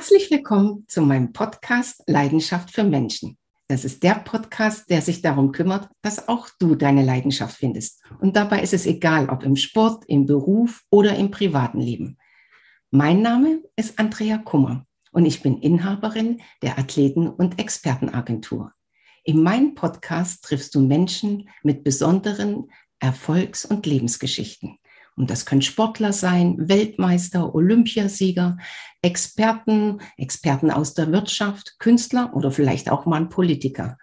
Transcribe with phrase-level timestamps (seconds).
[0.00, 3.36] Herzlich willkommen zu meinem Podcast Leidenschaft für Menschen.
[3.68, 8.02] Das ist der Podcast, der sich darum kümmert, dass auch du deine Leidenschaft findest.
[8.18, 12.16] Und dabei ist es egal, ob im Sport, im Beruf oder im privaten Leben.
[12.90, 18.72] Mein Name ist Andrea Kummer und ich bin Inhaberin der Athleten- und Expertenagentur.
[19.22, 22.70] In meinem Podcast triffst du Menschen mit besonderen
[23.00, 24.78] Erfolgs- und Lebensgeschichten.
[25.20, 28.56] Und das können Sportler sein, Weltmeister, Olympiasieger,
[29.02, 33.98] Experten, Experten aus der Wirtschaft, Künstler oder vielleicht auch mal ein Politiker.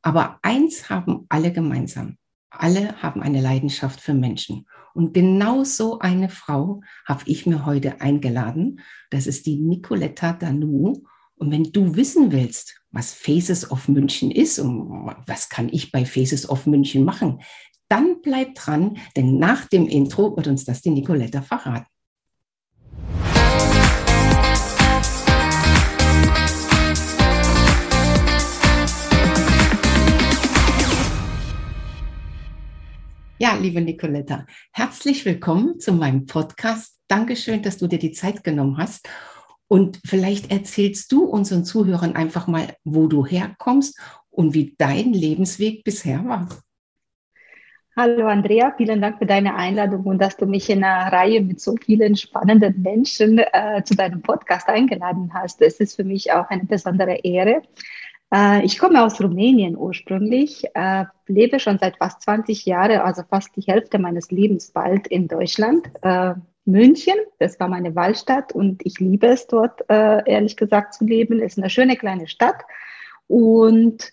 [0.00, 2.16] Aber eins haben alle gemeinsam.
[2.48, 4.66] Alle haben eine Leidenschaft für Menschen.
[4.94, 8.80] Und genau so eine Frau habe ich mir heute eingeladen.
[9.10, 10.94] Das ist die Nicoletta Danu.
[11.34, 16.06] Und wenn du wissen willst, was Faces of München ist und was kann ich bei
[16.06, 17.42] Faces of München machen,
[17.88, 21.86] dann bleib dran, denn nach dem Intro wird uns das die Nicoletta verraten.
[33.38, 36.98] Ja, liebe Nicoletta, herzlich willkommen zu meinem Podcast.
[37.08, 39.08] Dankeschön, dass du dir die Zeit genommen hast.
[39.68, 43.98] Und vielleicht erzählst du unseren Zuhörern einfach mal, wo du herkommst
[44.30, 46.48] und wie dein Lebensweg bisher war.
[47.96, 51.60] Hallo Andrea, vielen Dank für deine Einladung und dass du mich in einer Reihe mit
[51.60, 55.62] so vielen spannenden Menschen äh, zu deinem Podcast eingeladen hast.
[55.62, 57.62] Es ist für mich auch eine besondere Ehre.
[58.34, 63.54] Äh, ich komme aus Rumänien ursprünglich, äh, lebe schon seit fast 20 Jahren, also fast
[63.54, 65.88] die Hälfte meines Lebens bald in Deutschland.
[66.02, 71.04] Äh, München, das war meine Wahlstadt und ich liebe es dort, äh, ehrlich gesagt, zu
[71.04, 71.40] leben.
[71.40, 72.60] Es ist eine schöne kleine Stadt.
[73.28, 74.10] Und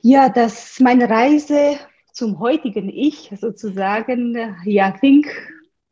[0.00, 1.78] ja, das meine Reise
[2.14, 5.26] zum heutigen Ich sozusagen, ja, fing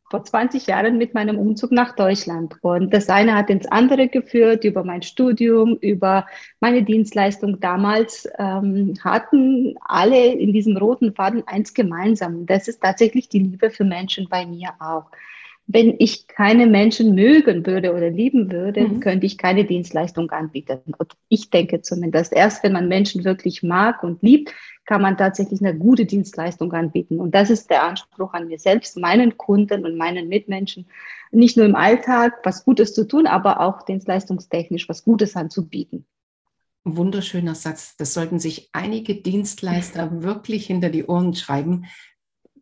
[0.09, 2.55] vor 20 Jahren mit meinem Umzug nach Deutschland.
[2.61, 6.27] Und das eine hat ins andere geführt, über mein Studium, über
[6.59, 12.45] meine Dienstleistung damals, ähm, hatten alle in diesem roten Faden eins gemeinsam.
[12.45, 15.05] Das ist tatsächlich die Liebe für Menschen bei mir auch
[15.65, 18.99] wenn ich keine Menschen mögen würde oder lieben würde, mhm.
[18.99, 20.79] könnte ich keine Dienstleistung anbieten.
[20.97, 24.53] Und ich denke zumindest, erst wenn man Menschen wirklich mag und liebt,
[24.85, 27.19] kann man tatsächlich eine gute Dienstleistung anbieten.
[27.19, 30.87] Und das ist der Anspruch an mir selbst, meinen Kunden und meinen Mitmenschen,
[31.31, 36.05] nicht nur im Alltag was Gutes zu tun, aber auch dienstleistungstechnisch was Gutes anzubieten.
[36.83, 37.95] Wunderschöner Satz.
[37.95, 41.85] Das sollten sich einige Dienstleister wirklich hinter die Ohren schreiben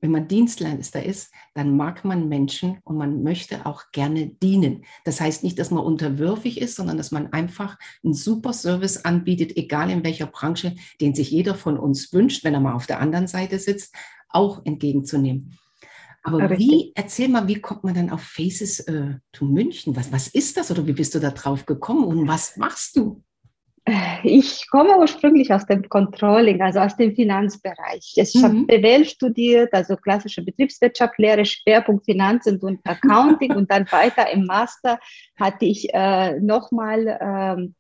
[0.02, 4.84] wenn man Dienstleister ist, dann mag man Menschen und man möchte auch gerne dienen.
[5.06, 9.56] Das heißt nicht, dass man unterwürfig ist, sondern dass man einfach einen super Service anbietet,
[9.56, 13.00] egal in welcher Branche, den sich jeder von uns wünscht, wenn er mal auf der
[13.00, 13.96] anderen Seite sitzt,
[14.30, 15.58] auch entgegenzunehmen.
[16.24, 16.60] Aber Richtig.
[16.60, 19.96] wie, erzähl mal, wie kommt man dann auf Faces äh, to München?
[19.96, 23.24] Was, was ist das oder wie bist du da drauf gekommen und was machst du?
[24.24, 28.14] Ich komme ursprünglich aus dem Controlling, also aus dem Finanzbereich.
[28.16, 28.44] Ich mhm.
[28.44, 35.00] habe BWL studiert, also klassische Betriebswirtschaftslehre, Schwerpunkt Finanzen und Accounting und dann weiter im Master
[35.40, 37.76] hatte ich äh, nochmal ähm,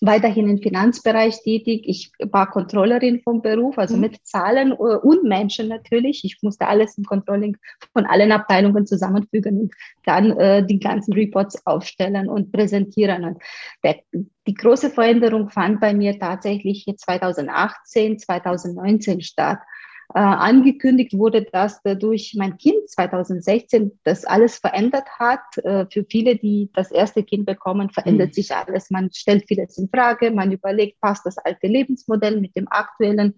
[0.00, 1.82] weiterhin im Finanzbereich tätig.
[1.84, 4.00] Ich war Controllerin vom Beruf, also mhm.
[4.00, 6.24] mit Zahlen äh, und Menschen natürlich.
[6.24, 7.56] Ich musste alles im Controlling
[7.92, 9.74] von allen Abteilungen zusammenfügen und
[10.04, 13.24] dann äh, die ganzen Reports aufstellen und präsentieren.
[13.24, 13.42] Und
[13.84, 14.00] der,
[14.46, 19.58] die große Veränderung fand bei mir tatsächlich 2018, 2019 statt
[20.18, 25.40] angekündigt wurde, dass durch mein Kind 2016 das alles verändert hat.
[25.58, 28.32] Äh, für viele, die das erste Kind bekommen, verändert mhm.
[28.32, 28.90] sich alles.
[28.90, 33.34] Man stellt vieles in Frage, man überlegt, passt das alte Lebensmodell mit dem aktuellen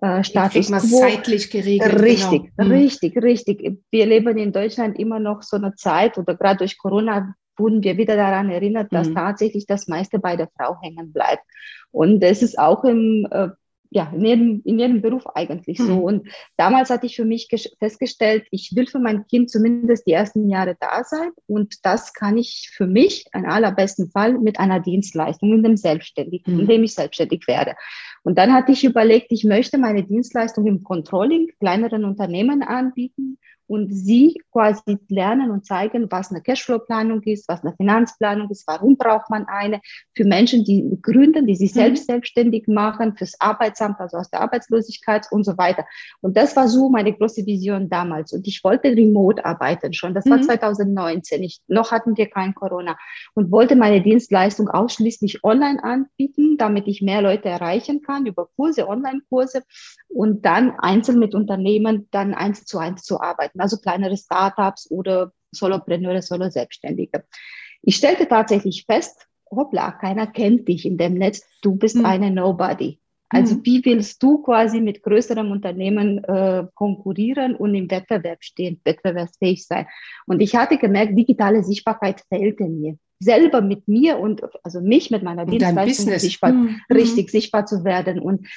[0.00, 1.00] äh, Status quo.
[1.00, 2.00] zeitlich geregelt.
[2.00, 2.70] Richtig, genau.
[2.70, 3.78] richtig, richtig.
[3.90, 7.96] Wir leben in Deutschland immer noch so eine Zeit oder gerade durch Corona wurden wir
[7.96, 9.14] wieder daran erinnert, dass mhm.
[9.14, 11.44] tatsächlich das meiste bei der Frau hängen bleibt.
[11.90, 13.48] Und es ist auch im äh,
[13.94, 15.96] ja, in jedem, in jedem Beruf eigentlich so.
[15.96, 16.02] Mhm.
[16.02, 17.48] Und damals hatte ich für mich
[17.78, 21.30] festgestellt, ich will für mein Kind zumindest die ersten Jahre da sein.
[21.46, 26.54] Und das kann ich für mich im allerbesten Fall mit einer Dienstleistung, in dem Selbstständigen,
[26.54, 26.60] mhm.
[26.60, 27.74] indem ich selbstständig werde.
[28.22, 33.92] Und dann hatte ich überlegt, ich möchte meine Dienstleistung im Controlling kleineren Unternehmen anbieten und
[33.92, 39.30] sie quasi lernen und zeigen, was eine Cashflow-Planung ist, was eine Finanzplanung ist, warum braucht
[39.30, 39.80] man eine
[40.14, 41.80] für Menschen, die gründen, die sich mhm.
[41.80, 45.86] selbst selbstständig machen, fürs Arbeitsamt, also aus der Arbeitslosigkeit und so weiter.
[46.20, 48.32] Und das war so meine große Vision damals.
[48.32, 50.14] Und ich wollte remote arbeiten schon.
[50.14, 50.42] Das war mhm.
[50.42, 51.42] 2019.
[51.42, 52.98] Ich, noch hatten wir kein Corona
[53.34, 58.88] und wollte meine Dienstleistung ausschließlich online anbieten, damit ich mehr Leute erreichen kann über Kurse,
[58.88, 59.62] Online-Kurse
[60.08, 65.32] und dann einzeln mit Unternehmen dann eins zu eins zu arbeiten also kleinere Startups oder
[65.50, 67.24] Solopreneure, Solo-Selbstständige.
[67.82, 72.06] Ich stellte tatsächlich fest, hoppla, keiner kennt dich in dem Netz, du bist mhm.
[72.06, 72.98] eine Nobody.
[73.32, 73.60] Also mhm.
[73.64, 79.86] wie willst du quasi mit größerem Unternehmen äh, konkurrieren und im Wettbewerb stehen, wettbewerbsfähig sein?
[80.26, 82.96] Und ich hatte gemerkt, digitale Sichtbarkeit fehlte mir.
[83.20, 86.80] Selber mit mir und also mich mit meiner und Dienstleistung sichtbar, mhm.
[86.92, 88.18] richtig sichtbar zu werden.
[88.18, 88.48] Und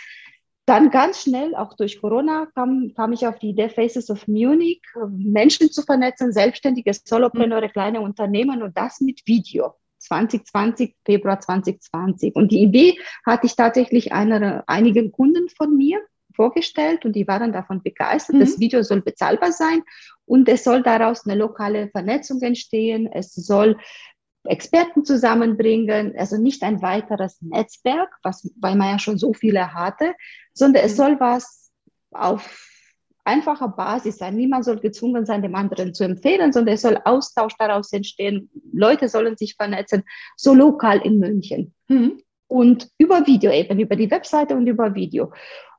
[0.65, 4.81] dann ganz schnell, auch durch Corona, kam, kam ich auf die Idee, Faces of Munich,
[5.09, 9.75] Menschen zu vernetzen, selbstständige Solopreneure, kleine Unternehmen und das mit Video.
[9.99, 12.35] 2020, Februar 2020.
[12.35, 15.99] Und die Idee hatte ich tatsächlich einer, einigen Kunden von mir
[16.35, 18.35] vorgestellt und die waren davon begeistert.
[18.35, 18.39] Mhm.
[18.41, 19.81] Das Video soll bezahlbar sein
[20.25, 23.07] und es soll daraus eine lokale Vernetzung entstehen.
[23.11, 23.77] Es soll
[24.47, 30.13] Experten zusammenbringen, also nicht ein weiteres Netzwerk, was, weil man ja schon so viele hatte,
[30.53, 30.97] sondern es mhm.
[30.97, 31.71] soll was
[32.11, 32.71] auf
[33.25, 34.35] einfacher Basis sein.
[34.35, 38.49] Niemand soll gezwungen sein, dem anderen zu empfehlen, sondern es soll Austausch daraus entstehen.
[38.71, 40.03] Leute sollen sich vernetzen,
[40.37, 41.73] so lokal in München.
[41.87, 42.21] Mhm.
[42.47, 45.33] Und über Video eben, über die Webseite und über Video.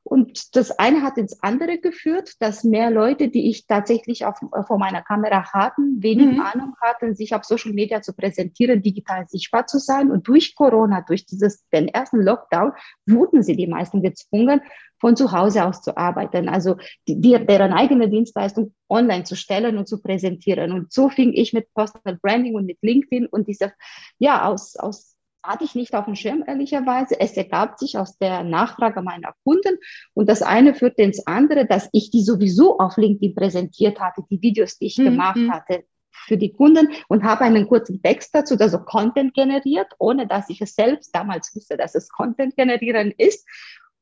[0.07, 4.77] Und das eine hat ins andere geführt, dass mehr Leute, die ich tatsächlich auf, vor
[4.77, 6.39] meiner Kamera hatten, wenig mhm.
[6.39, 10.09] Ahnung hatten, sich auf Social Media zu präsentieren, digital sichtbar zu sein.
[10.09, 12.71] Und durch Corona, durch dieses, den ersten Lockdown,
[13.05, 14.61] wurden sie die meisten gezwungen,
[14.99, 16.77] von zu Hause aus zu arbeiten, also
[17.07, 20.71] die, die, deren eigene Dienstleistung online zu stellen und zu präsentieren.
[20.71, 23.73] Und so fing ich mit Personal Branding und mit LinkedIn und dieser,
[24.17, 27.19] ja, aus, aus hatte ich nicht auf dem Schirm, ehrlicherweise.
[27.19, 29.77] Es ergab sich aus der Nachfrage meiner Kunden
[30.13, 34.41] und das eine führte ins andere, dass ich die sowieso auf LinkedIn präsentiert hatte, die
[34.41, 35.05] Videos, die ich mhm.
[35.05, 35.83] gemacht hatte
[36.25, 40.61] für die Kunden und habe einen kurzen Text dazu, also Content generiert, ohne dass ich
[40.61, 43.47] es selbst damals wusste, dass es Content generieren ist.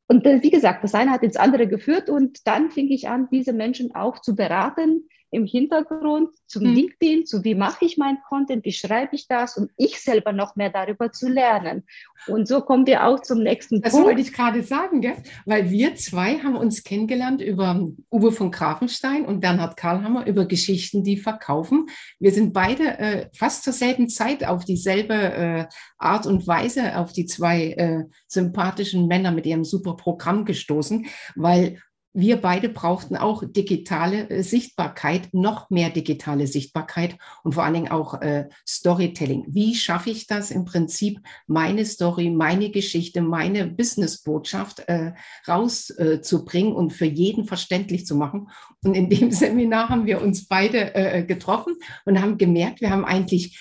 [0.08, 3.54] Und wie gesagt, das eine hat ins andere geführt und dann fing ich an, diese
[3.54, 6.74] Menschen auch zu beraten, im Hintergrund zum hm.
[6.74, 10.56] LinkedIn, zu wie mache ich mein Content, wie schreibe ich das und ich selber noch
[10.56, 11.84] mehr darüber zu lernen.
[12.28, 14.06] Und so kommen wir auch zum nächsten das Punkt.
[14.06, 15.16] Das wollte ich gerade sagen, gell?
[15.46, 21.04] weil wir zwei haben uns kennengelernt über Uwe von Grafenstein und Bernhard Karlhammer über Geschichten,
[21.04, 21.88] die verkaufen.
[22.20, 25.66] Wir sind beide äh, fast zur selben Zeit auf dieselbe äh,
[25.98, 31.80] Art und Weise auf die zwei äh, sympathischen Männer mit ihrem super Programm gestoßen, weil
[32.16, 37.92] wir beide brauchten auch digitale äh, Sichtbarkeit, noch mehr digitale Sichtbarkeit und vor allen Dingen
[37.92, 39.46] auch äh, Storytelling.
[39.50, 45.12] Wie schaffe ich das im Prinzip, meine Story, meine Geschichte, meine Businessbotschaft äh,
[45.48, 48.50] rauszubringen äh, und für jeden verständlich zu machen?
[48.82, 51.76] Und in dem Seminar haben wir uns beide äh, getroffen
[52.06, 53.60] und haben gemerkt, wir haben eigentlich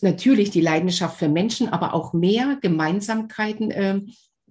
[0.00, 4.00] natürlich die Leidenschaft für Menschen, aber auch mehr Gemeinsamkeiten äh,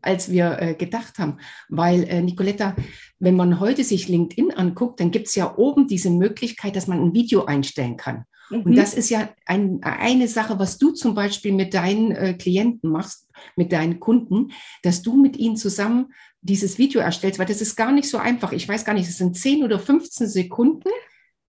[0.04, 1.38] als wir äh, gedacht haben.
[1.70, 2.76] Weil, äh, Nicoletta,
[3.20, 7.02] wenn man heute sich LinkedIn anguckt, dann gibt es ja oben diese Möglichkeit, dass man
[7.02, 8.26] ein Video einstellen kann.
[8.50, 8.62] Mhm.
[8.64, 12.90] Und das ist ja ein, eine Sache, was du zum Beispiel mit deinen äh, Klienten
[12.90, 14.52] machst, mit deinen Kunden,
[14.84, 18.52] dass du mit ihnen zusammen dieses Video erstellst, weil das ist gar nicht so einfach.
[18.52, 20.90] Ich weiß gar nicht, es sind 10 oder 15 Sekunden.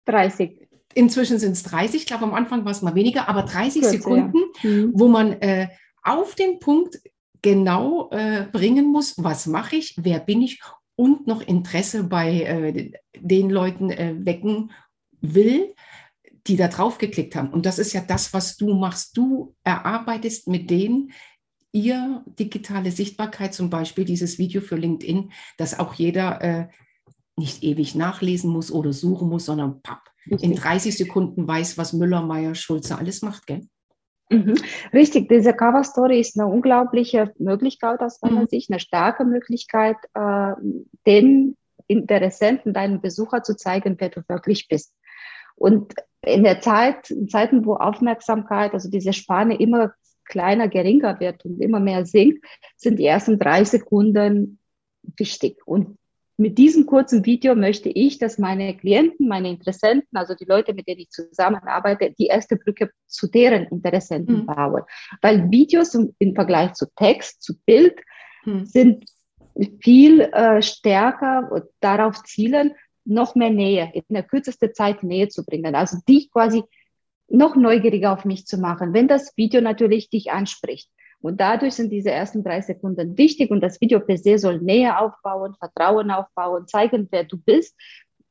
[0.05, 0.67] 30.
[0.95, 3.97] Inzwischen sind es 30, ich glaube am Anfang war es mal weniger, aber 30 Kürze,
[3.97, 4.69] Sekunden, ja.
[4.69, 4.91] mhm.
[4.95, 5.67] wo man äh,
[6.01, 6.99] auf den Punkt
[7.41, 10.61] genau äh, bringen muss, was mache ich, wer bin ich
[10.95, 14.71] und noch Interesse bei äh, den Leuten äh, wecken
[15.21, 15.73] will,
[16.47, 17.51] die da drauf geklickt haben.
[17.51, 19.15] Und das ist ja das, was du machst.
[19.15, 21.11] Du erarbeitest mit denen
[21.71, 26.67] ihr digitale Sichtbarkeit, zum Beispiel dieses Video für LinkedIn, dass auch jeder äh,
[27.37, 32.21] nicht ewig nachlesen muss oder suchen muss, sondern papp, in 30 Sekunden weiß, was Müller,
[32.21, 33.67] Meier, Schulze alles macht, gell?
[34.29, 34.55] Mhm.
[34.93, 38.47] Richtig, diese Cover Story ist eine unglaubliche Möglichkeit aus meiner mhm.
[38.47, 40.53] Sicht, eine starke Möglichkeit, äh,
[41.07, 41.57] den
[41.87, 44.93] Interessenten, deinen Besucher zu zeigen, wer du wirklich bist.
[45.55, 49.93] Und in der Zeit, in Zeiten, wo Aufmerksamkeit, also diese Spanne immer
[50.25, 52.45] kleiner, geringer wird und immer mehr sinkt,
[52.77, 54.59] sind die ersten drei Sekunden
[55.17, 55.57] wichtig.
[55.65, 55.97] Und
[56.39, 60.87] mit diesem kurzen Video möchte ich, dass meine Klienten, meine Interessenten, also die Leute, mit
[60.87, 64.45] denen ich zusammenarbeite, die erste Brücke zu deren Interessenten mhm.
[64.45, 64.83] bauen.
[65.21, 67.99] Weil Videos im Vergleich zu Text, zu Bild,
[68.45, 68.65] mhm.
[68.65, 69.03] sind
[69.81, 72.71] viel äh, stärker darauf zielen,
[73.03, 75.75] noch mehr Nähe, in der kürzesten Zeit Nähe zu bringen.
[75.75, 76.63] Also dich quasi
[77.27, 80.89] noch neugieriger auf mich zu machen, wenn das Video natürlich dich anspricht.
[81.21, 84.97] Und dadurch sind diese ersten drei Sekunden wichtig und das Video per se soll Nähe
[84.97, 87.75] aufbauen, Vertrauen aufbauen, zeigen, wer du bist,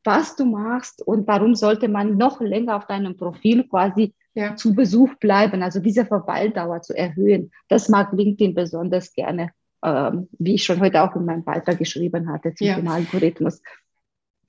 [0.05, 4.57] was du machst und warum sollte man noch länger auf deinem Profil quasi ja.
[4.57, 7.51] zu Besuch bleiben, also diese Verweildauer zu erhöhen.
[7.69, 9.51] Das mag LinkedIn besonders gerne,
[9.85, 12.77] ähm, wie ich schon heute auch in meinem Beitrag geschrieben hatte zum ja.
[12.77, 13.61] Thema Algorithmus.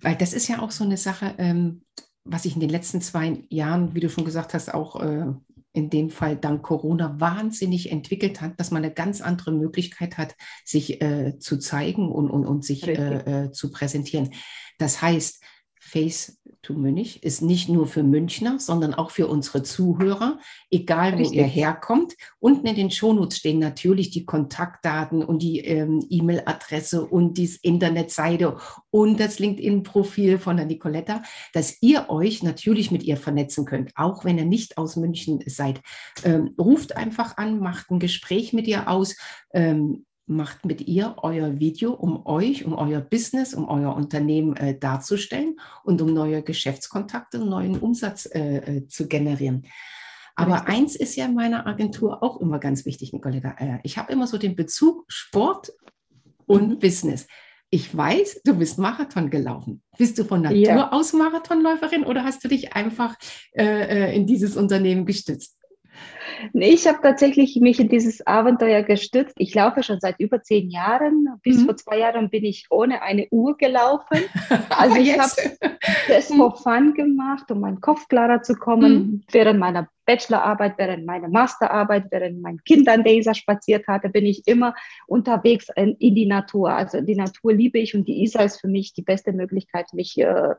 [0.02, 1.82] Weil das ist ja auch so eine Sache, ähm,
[2.24, 5.26] was ich in den letzten zwei Jahren, wie du schon gesagt hast, auch äh,
[5.74, 10.36] in dem Fall dank Corona wahnsinnig entwickelt hat, dass man eine ganz andere Möglichkeit hat,
[10.66, 14.32] sich äh, zu zeigen und, und, und sich äh, äh, zu präsentieren.
[14.78, 15.44] Das heißt,
[15.90, 21.30] Face to Münch ist nicht nur für Münchner, sondern auch für unsere Zuhörer, egal Richtig.
[21.30, 22.16] wo ihr herkommt.
[22.40, 28.58] Unten in den Shownotes stehen natürlich die Kontaktdaten und die ähm, E-Mail-Adresse und die Internetseite
[28.92, 34.26] und das LinkedIn-Profil von der Nicoletta, dass ihr euch natürlich mit ihr vernetzen könnt, auch
[34.26, 35.82] wenn ihr nicht aus München seid.
[36.24, 39.16] Ähm, ruft einfach an, macht ein Gespräch mit ihr aus.
[39.54, 44.78] Ähm, macht mit ihr euer Video, um euch, um euer Business, um euer Unternehmen äh,
[44.78, 49.66] darzustellen und um neue Geschäftskontakte und neuen Umsatz äh, äh, zu generieren.
[50.36, 50.74] Aber Richtig.
[50.74, 53.56] eins ist ja in meiner Agentur auch immer ganz wichtig, Nicoletta.
[53.58, 55.74] Äh, ich habe immer so den Bezug Sport
[56.46, 56.80] und mhm.
[56.80, 57.28] Business.
[57.72, 59.84] Ich weiß, du bist Marathon gelaufen.
[59.98, 60.92] Bist du von Natur ja.
[60.92, 63.16] aus Marathonläuferin oder hast du dich einfach
[63.52, 65.59] äh, äh, in dieses Unternehmen gestützt?
[66.54, 69.36] Nee, ich habe tatsächlich mich in dieses Abenteuer gestützt.
[69.38, 71.28] Ich laufe schon seit über zehn Jahren.
[71.44, 71.66] Bis mhm.
[71.66, 74.20] vor zwei Jahren bin ich ohne eine Uhr gelaufen.
[74.70, 75.32] Also ich habe
[76.08, 78.94] das for fun gemacht, um meinen Kopf klarer zu kommen.
[78.94, 79.24] Mhm.
[79.32, 84.26] Während meiner Bachelorarbeit, während meiner Masterarbeit, während mein Kind an der Isar spaziert hatte, bin
[84.26, 84.74] ich immer
[85.06, 86.72] unterwegs in, in, die Natur.
[86.72, 90.18] Also die Natur liebe ich und die Isar ist für mich die beste Möglichkeit, mich
[90.18, 90.56] äh,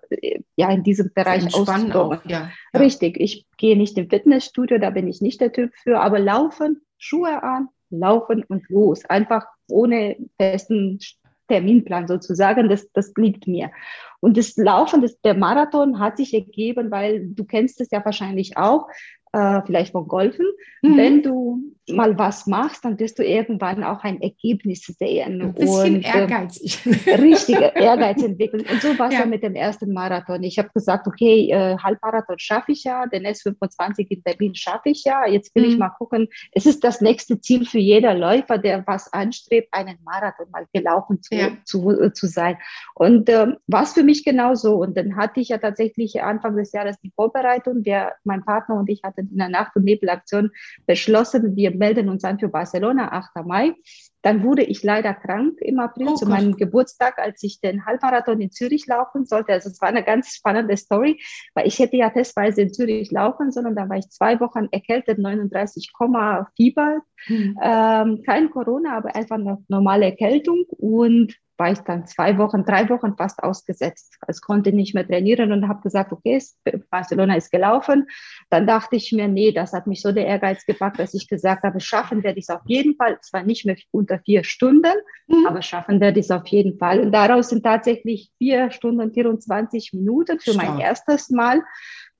[0.54, 2.20] ja in diesem Bereich auszuprobieren.
[2.26, 2.80] Ja, ja.
[2.80, 6.82] Richtig, ich gehe nicht im Fitnessstudio, da bin ich nicht der Typ für, aber laufen,
[6.96, 9.04] Schuhe an, laufen und los.
[9.04, 11.00] Einfach ohne festen
[11.48, 13.72] Terminplan sozusagen, das, das liegt mir.
[14.20, 18.56] Und das Laufen, das, der Marathon hat sich ergeben, weil du kennst es ja wahrscheinlich
[18.56, 18.86] auch,
[19.32, 20.46] äh, vielleicht von Golfen.
[20.82, 20.96] Mhm.
[20.96, 25.42] Wenn du mal was machst, dann wirst du irgendwann auch ein Ergebnis sehen.
[25.42, 26.86] Ein bisschen und, ehrgeizig.
[27.06, 28.64] Äh, richtige Ehrgeiz entwickeln.
[28.70, 29.20] Und so war es ja.
[29.20, 29.26] ja.
[29.26, 30.42] mit dem ersten Marathon.
[30.42, 35.04] Ich habe gesagt, okay, äh, Halbmarathon schaffe ich ja, den S25 in Berlin schaffe ich
[35.04, 35.26] ja.
[35.26, 35.70] Jetzt will mhm.
[35.70, 36.28] ich mal gucken.
[36.52, 41.22] Es ist das nächste Ziel für jeder Läufer, der was anstrebt, einen Marathon mal gelaufen
[41.22, 41.48] zu, ja.
[41.64, 42.56] zu, äh, zu sein.
[42.94, 44.76] Und äh, war es für mich genauso.
[44.76, 47.84] Und dann hatte ich ja tatsächlich Anfang des Jahres die Vorbereitung.
[47.84, 50.50] Wir, mein Partner und ich hatten in der Nacht- und Nebelaktion
[50.86, 53.46] beschlossen, wir melden uns an für Barcelona, 8.
[53.46, 53.74] Mai.
[54.22, 56.34] Dann wurde ich leider krank im April oh zu Gott.
[56.34, 59.52] meinem Geburtstag, als ich den Halbmarathon in Zürich laufen sollte.
[59.52, 61.20] Also es war eine ganz spannende Story,
[61.54, 63.74] weil ich hätte ja testweise in Zürich laufen sollen.
[63.74, 65.90] Da war ich zwei Wochen erkältet, 39,
[66.54, 67.58] Fieber, hm.
[67.62, 72.88] ähm, kein Corona, aber einfach eine normale Erkältung und war ich dann zwei Wochen, drei
[72.88, 74.16] Wochen fast ausgesetzt.
[74.26, 76.42] Es konnte nicht mehr trainieren und habe gesagt, okay,
[76.90, 78.08] Barcelona ist gelaufen.
[78.48, 81.62] Dann dachte ich mir, nee, das hat mich so der Ehrgeiz gepackt, dass ich gesagt
[81.62, 83.20] habe, schaffen werde ich es auf jeden Fall.
[83.20, 84.94] Zwar nicht mehr unter vier Stunden,
[85.28, 85.46] mhm.
[85.46, 87.00] aber schaffen werde ich es auf jeden Fall.
[87.00, 90.66] Und daraus sind tatsächlich vier Stunden 24 Minuten für Stark.
[90.66, 91.62] mein erstes Mal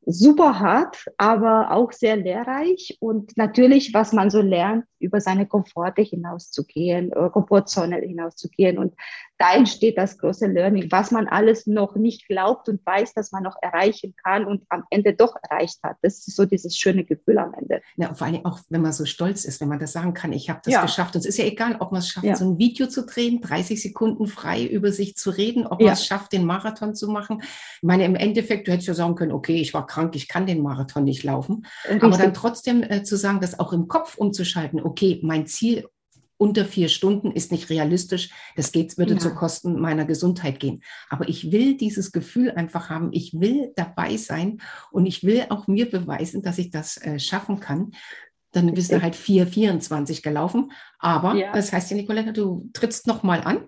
[0.07, 6.03] super hart, aber auch sehr lehrreich und natürlich, was man so lernt, über seine Komforte
[6.03, 8.95] hinauszugehen, äh, Komfortzone hinauszugehen und
[9.41, 13.43] da entsteht das große Learning, was man alles noch nicht glaubt und weiß, dass man
[13.43, 15.97] noch erreichen kann und am Ende doch erreicht hat.
[16.03, 17.81] Das ist so dieses schöne Gefühl am Ende.
[17.97, 20.51] Ja, vor allem auch, wenn man so stolz ist, wenn man das sagen kann, ich
[20.51, 20.83] habe das ja.
[20.83, 21.15] geschafft.
[21.15, 22.37] Und es ist ja egal, ob man es schafft, ja.
[22.37, 25.87] so ein Video zu drehen, 30 Sekunden frei über sich zu reden, ob ja.
[25.87, 27.41] man es schafft, den Marathon zu machen.
[27.41, 30.45] Ich meine, im Endeffekt, du hättest ja sagen können, okay, ich war krank, ich kann
[30.45, 31.65] den Marathon nicht laufen.
[31.85, 32.03] Richtig.
[32.03, 35.87] Aber dann trotzdem äh, zu sagen, das auch im Kopf umzuschalten, okay, mein Ziel
[36.41, 38.31] unter vier Stunden ist nicht realistisch.
[38.57, 39.19] Das geht, würde ja.
[39.21, 40.83] zu Kosten meiner Gesundheit gehen.
[41.11, 43.11] Aber ich will dieses Gefühl einfach haben.
[43.13, 47.61] Ich will dabei sein und ich will auch mir beweisen, dass ich das äh, schaffen
[47.61, 47.91] kann.
[48.53, 50.73] Dann bist du halt 4,24 gelaufen.
[50.99, 51.53] Aber ja.
[51.53, 53.67] das heißt ja, Nicoletta, du trittst noch mal an.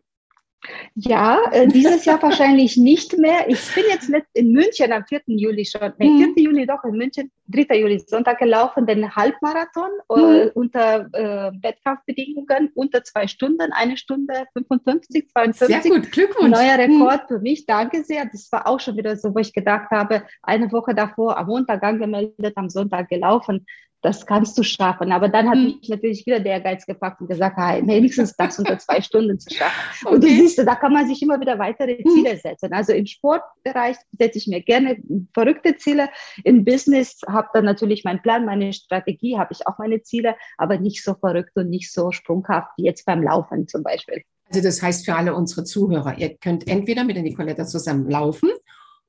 [0.95, 3.49] Ja, äh, dieses Jahr wahrscheinlich nicht mehr.
[3.49, 5.23] Ich bin jetzt in München am 4.
[5.27, 6.27] Juli schon, nee, 4.
[6.29, 6.35] Mhm.
[6.37, 7.79] Juli doch in München, 3.
[7.79, 10.51] Juli Sonntag gelaufen, den Halbmarathon äh, mhm.
[10.55, 15.83] unter äh, Wettkampfbedingungen, unter zwei Stunden, eine Stunde 55, 52.
[15.83, 16.51] Sehr gut, Glückwunsch.
[16.51, 17.03] Neuer mhm.
[17.03, 17.35] Rekord mhm.
[17.35, 18.27] für mich, danke sehr.
[18.27, 21.83] Das war auch schon wieder so, wo ich gedacht habe, eine Woche davor am Montag
[21.83, 23.67] angemeldet, am Sonntag gelaufen
[24.03, 25.13] das kannst du schaffen.
[25.13, 25.65] Aber dann hat mhm.
[25.65, 29.55] mich natürlich wieder der Ehrgeiz gepackt und gesagt, hey, wenigstens das unter zwei Stunden zu
[29.55, 29.73] schaffen.
[30.05, 30.15] Okay.
[30.15, 32.11] Und du siehst, da kann man sich immer wieder weitere hm.
[32.11, 32.73] Ziele setzen.
[32.73, 34.99] Also im Sportbereich setze ich mir gerne
[35.33, 36.09] verrückte Ziele.
[36.45, 40.79] Im Business habe dann natürlich meinen Plan, meine Strategie, habe ich auch meine Ziele, aber
[40.79, 44.23] nicht so verrückt und nicht so sprunghaft wie jetzt beim Laufen zum Beispiel.
[44.49, 48.51] Also das heißt für alle unsere Zuhörer, ihr könnt entweder mit der Nicoletta zusammen laufen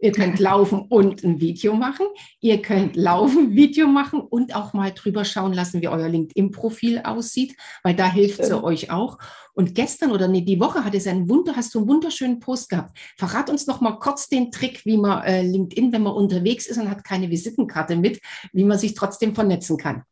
[0.04, 2.06] Ihr könnt laufen und ein Video machen.
[2.42, 7.56] Ihr könnt laufen, Video machen und auch mal drüber schauen lassen, wie euer LinkedIn-Profil aussieht,
[7.84, 9.18] weil da hilft sie euch auch.
[9.54, 12.68] Und gestern oder nee, die Woche hatte es einen Wunder, hast du einen wunderschönen Post
[12.68, 12.98] gehabt.
[13.18, 16.78] Verrat uns noch mal kurz den Trick, wie man äh, LinkedIn, wenn man unterwegs ist
[16.78, 18.20] und hat keine Visitenkarte mit,
[18.52, 20.04] wie man sich trotzdem vernetzen kann.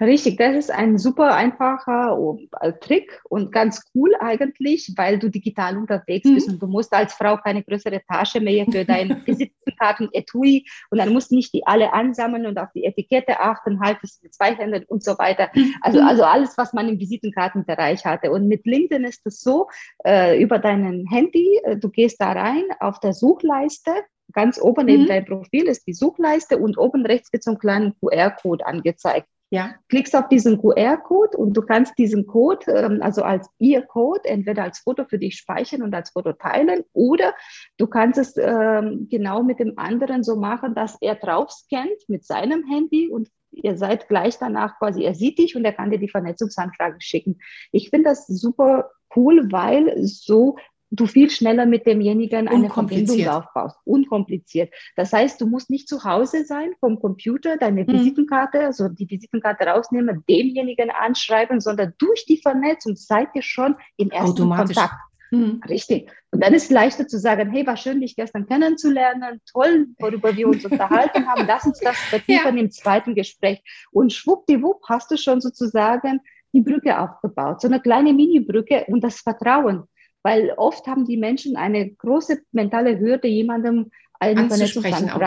[0.00, 5.28] Richtig, das ist ein super einfacher oh, äh, Trick und ganz cool eigentlich, weil du
[5.28, 6.34] digital unterwegs mhm.
[6.34, 10.98] bist und du musst als Frau keine größere Tasche mehr für deine Visitenkarten etui und
[10.98, 14.34] dann musst du nicht die alle ansammeln und auf die Etikette achten, halt es mit
[14.34, 15.50] zwei Händen und so weiter.
[15.80, 16.08] Also, mhm.
[16.08, 18.30] also alles, was man im Visitenkartenbereich hatte.
[18.30, 19.68] Und mit LinkedIn ist es so,
[20.04, 23.92] äh, über deinen Handy, äh, du gehst da rein auf der Suchleiste
[24.32, 25.06] ganz oben mhm.
[25.06, 29.26] deinem Profil ist die Suchleiste und oben rechts wird so ein kleiner QR-Code angezeigt.
[29.50, 29.74] Ja.
[29.88, 34.64] Klickst auf diesen QR-Code und du kannst diesen Code, ähm, also als ihr Code, entweder
[34.64, 37.32] als Foto für dich speichern und als Foto teilen oder
[37.78, 42.26] du kannst es ähm, genau mit dem anderen so machen, dass er drauf scannt mit
[42.26, 45.98] seinem Handy und ihr seid gleich danach quasi, er sieht dich und er kann dir
[45.98, 47.38] die Vernetzungsanfrage schicken.
[47.72, 50.56] Ich finde das super cool, weil so
[50.90, 53.76] du viel schneller mit demjenigen eine Verbindung aufbaust.
[53.84, 54.72] Unkompliziert.
[54.96, 57.92] Das heißt, du musst nicht zu Hause sein vom Computer, deine mhm.
[57.92, 64.10] Visitenkarte, also die Visitenkarte rausnehmen, demjenigen anschreiben, sondern durch die Vernetzung seid ihr schon im
[64.10, 64.94] ersten Kontakt.
[65.30, 65.60] Mhm.
[65.68, 66.10] Richtig.
[66.30, 70.34] Und dann ist es leichter zu sagen, hey, war schön, dich gestern kennenzulernen, toll, worüber
[70.34, 72.62] wir uns unterhalten haben, lass uns das vertiefen ja.
[72.62, 73.62] im zweiten Gespräch.
[73.90, 76.20] Und schwuppdiwupp hast du schon sozusagen
[76.54, 79.84] die Brücke aufgebaut, so eine kleine Mini-Brücke und das Vertrauen.
[80.28, 85.20] Weil oft haben die Menschen eine große mentale Hürde, jemandem eine anzusprechen auch,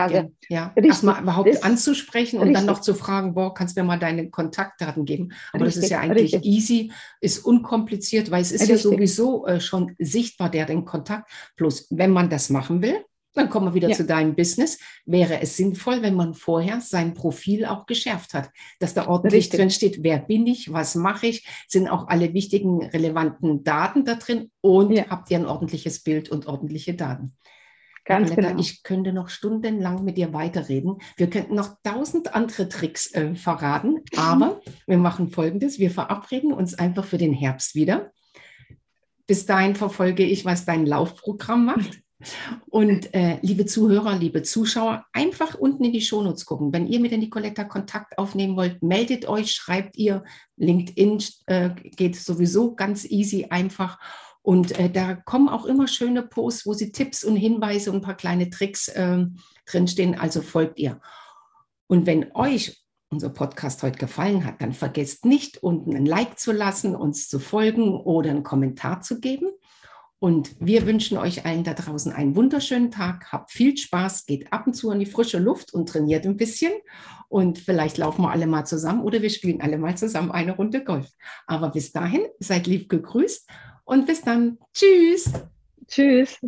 [0.48, 0.72] ja.
[0.76, 2.58] Erstmal überhaupt das, anzusprechen und richtig.
[2.58, 5.32] dann noch zu fragen, boah, kannst du mir mal deine Kontaktdaten geben?
[5.52, 6.44] Aber richtig, das ist ja eigentlich richtig.
[6.44, 11.30] easy, ist unkompliziert, weil es ist ja sowieso äh, schon sichtbar, der den Kontakt.
[11.56, 13.02] Bloß, wenn man das machen will,
[13.34, 13.96] dann kommen wir wieder ja.
[13.96, 14.78] zu deinem Business.
[15.06, 19.60] Wäre es sinnvoll, wenn man vorher sein Profil auch geschärft hat, dass da ordentlich Richtig.
[19.60, 24.14] drin steht, wer bin ich, was mache ich, sind auch alle wichtigen, relevanten Daten da
[24.14, 25.06] drin und ja.
[25.08, 27.36] habt ihr ein ordentliches Bild und ordentliche Daten.
[28.04, 28.60] Ganz Nicoletta, genau.
[28.60, 30.98] Ich könnte noch stundenlang mit dir weiterreden.
[31.16, 35.78] Wir könnten noch tausend andere Tricks äh, verraten, aber wir machen Folgendes.
[35.78, 38.10] Wir verabreden uns einfach für den Herbst wieder.
[39.26, 42.02] Bis dahin verfolge ich, was dein Laufprogramm macht.
[42.68, 46.72] Und äh, liebe Zuhörer, liebe Zuschauer, einfach unten in die Shownotes gucken.
[46.72, 50.24] Wenn ihr mit der Nicoletta Kontakt aufnehmen wollt, meldet euch, schreibt ihr.
[50.56, 53.98] LinkedIn äh, geht sowieso ganz easy, einfach.
[54.42, 58.02] Und äh, da kommen auch immer schöne Posts, wo sie Tipps und Hinweise und ein
[58.02, 59.24] paar kleine Tricks äh,
[59.66, 60.18] drinstehen.
[60.18, 61.00] Also folgt ihr.
[61.86, 62.82] Und wenn euch
[63.12, 67.38] unser Podcast heute gefallen hat, dann vergesst nicht, unten ein Like zu lassen, uns zu
[67.38, 69.50] folgen oder einen Kommentar zu geben.
[70.22, 73.32] Und wir wünschen euch allen da draußen einen wunderschönen Tag.
[73.32, 76.70] Habt viel Spaß, geht ab und zu in die frische Luft und trainiert ein bisschen.
[77.28, 80.84] Und vielleicht laufen wir alle mal zusammen oder wir spielen alle mal zusammen eine Runde
[80.84, 81.10] Golf.
[81.48, 83.50] Aber bis dahin, seid lieb gegrüßt
[83.82, 84.58] und bis dann.
[84.72, 85.32] Tschüss.
[85.88, 86.38] Tschüss.